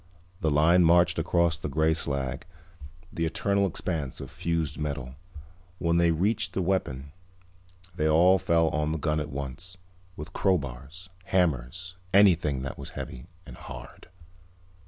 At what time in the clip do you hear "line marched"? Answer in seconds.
0.49-1.19